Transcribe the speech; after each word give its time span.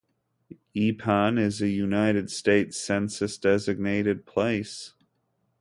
Ipan 0.75 1.37
is 1.39 1.61
a 1.61 1.67
United 1.67 2.31
States 2.31 2.75
Census- 2.75 3.37
designated 3.37 4.25
place. 4.25 4.95